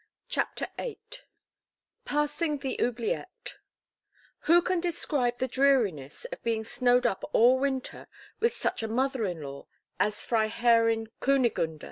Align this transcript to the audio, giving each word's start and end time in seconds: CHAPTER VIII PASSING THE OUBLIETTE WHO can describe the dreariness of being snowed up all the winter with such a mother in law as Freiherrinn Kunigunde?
CHAPTER 0.29 0.67
VIII 0.77 0.97
PASSING 2.05 2.57
THE 2.57 2.81
OUBLIETTE 2.81 3.57
WHO 4.39 4.61
can 4.63 4.79
describe 4.79 5.37
the 5.37 5.47
dreariness 5.47 6.25
of 6.31 6.41
being 6.43 6.63
snowed 6.63 7.05
up 7.05 7.23
all 7.33 7.57
the 7.57 7.61
winter 7.61 8.07
with 8.39 8.55
such 8.55 8.81
a 8.81 8.87
mother 8.87 9.25
in 9.25 9.43
law 9.43 9.67
as 9.99 10.23
Freiherrinn 10.23 11.05
Kunigunde? 11.19 11.79